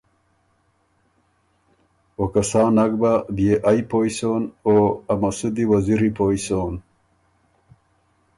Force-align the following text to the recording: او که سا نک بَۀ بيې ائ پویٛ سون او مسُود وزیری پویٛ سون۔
او 2.17 2.23
که 2.33 2.41
سا 2.49 2.63
نک 2.75 2.91
بَۀ 3.01 3.11
بيې 3.35 3.53
ائ 3.69 3.79
پویٛ 3.89 4.11
سون 4.17 4.43
او 4.67 4.73
مسُود 5.21 5.57
وزیری 5.71 6.09
پویٛ 6.17 6.39
سون۔ 6.45 6.73